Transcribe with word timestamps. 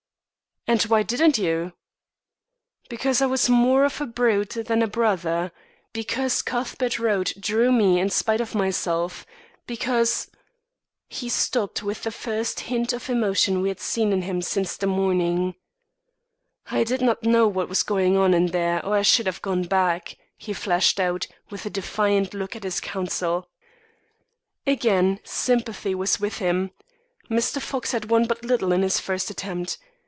"And 0.67 0.83
why 0.83 1.01
didn't 1.03 1.37
you?" 1.39 1.73
"Because 2.87 3.19
I 3.21 3.25
was 3.25 3.49
more 3.49 3.83
of 3.83 3.99
a 3.99 4.05
brute 4.05 4.51
than 4.51 4.81
a 4.83 4.87
brother 4.87 5.51
because 5.91 6.41
Cuthbert 6.43 6.97
Road 6.99 7.33
drew 7.39 7.71
me 7.73 7.99
in 7.99 8.09
spite 8.11 8.39
of 8.39 8.53
myself 8.55 9.25
because" 9.67 10.29
He 11.09 11.27
stopped 11.29 11.81
with 11.83 12.03
the 12.03 12.11
first 12.11 12.59
hint 12.61 12.93
of 12.93 13.09
emotion 13.09 13.61
we 13.61 13.69
had 13.69 13.79
seen 13.81 14.13
in 14.13 14.21
him 14.21 14.41
since 14.43 14.77
the 14.77 14.85
morning. 14.87 15.55
"I 16.69 16.83
did 16.85 17.01
not 17.01 17.23
know 17.23 17.47
what 17.47 17.67
was 17.67 17.81
going 17.83 18.15
on 18.15 18.31
there 18.45 18.85
or 18.85 18.95
I 18.95 19.01
should 19.01 19.25
have 19.25 19.41
gone 19.41 19.63
back," 19.63 20.15
he 20.37 20.53
flashed 20.53 20.99
out, 20.99 21.27
with 21.49 21.65
a 21.65 21.69
defiant 21.71 22.33
look 22.35 22.55
at 22.55 22.63
his 22.63 22.79
counsel. 22.79 23.49
Again 24.67 25.19
sympathy 25.23 25.95
was 25.95 26.19
with 26.19 26.37
him. 26.37 26.69
Mr. 27.31 27.59
Fox 27.59 27.93
had 27.93 28.09
won 28.11 28.25
but 28.25 28.45
little 28.45 28.71
in 28.71 28.81
this 28.81 28.99
first 28.99 29.31
attempt. 29.31 29.79